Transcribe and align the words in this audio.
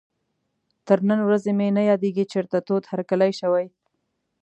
تر 0.87 0.99
نن 1.09 1.19
ورځې 1.27 1.51
مې 1.57 1.67
نه 1.77 1.81
یادېږي 1.91 2.25
چېرته 2.31 2.57
تود 2.67 2.83
هرکلی 2.91 3.31
شوی. 3.39 3.65